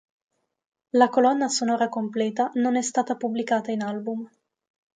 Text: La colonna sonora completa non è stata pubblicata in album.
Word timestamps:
La 0.97 1.09
colonna 1.09 1.47
sonora 1.47 1.87
completa 1.89 2.49
non 2.55 2.75
è 2.75 2.81
stata 2.81 3.15
pubblicata 3.17 3.69
in 3.71 3.83
album. 3.83 4.27